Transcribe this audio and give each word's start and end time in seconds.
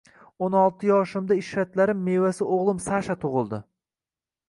O‘n 0.45 0.55
olti 0.61 0.89
yoshimda 0.91 1.37
ishratlarim 1.43 2.01
mevasi 2.09 2.51
o‘g‘lim 2.59 2.83
Sasha 2.91 3.21
tug‘ildi 3.27 3.65